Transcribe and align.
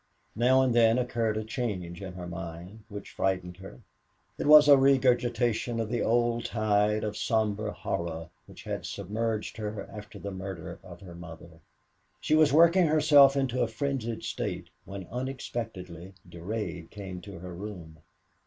Now 0.35 0.63
and 0.63 0.73
then 0.73 0.97
occurred 0.97 1.37
a 1.37 1.43
change 1.43 2.01
in 2.01 2.13
her 2.13 2.25
mind 2.27 2.83
which 2.89 3.11
frightened 3.11 3.57
her. 3.57 3.81
It 4.39 4.47
was 4.47 4.67
a 4.67 4.75
regurgitation 4.75 5.79
of 5.79 5.89
the 5.89 6.01
old 6.01 6.45
tide 6.45 7.03
of 7.03 7.15
somber 7.15 7.69
horror 7.69 8.29
which 8.47 8.63
had 8.63 8.87
submerged 8.87 9.57
her 9.57 9.87
after 9.93 10.17
the 10.17 10.31
murder 10.31 10.79
of 10.83 11.01
her 11.01 11.13
mother. 11.13 11.59
She 12.19 12.33
was 12.33 12.51
working 12.51 12.87
herself 12.87 13.35
into 13.37 13.61
a 13.61 13.67
frenzied 13.67 14.23
state 14.23 14.71
when 14.85 15.05
unexpectedly 15.11 16.15
Durade 16.27 16.89
came 16.89 17.21
to 17.21 17.37
her 17.37 17.53
room. 17.53 17.97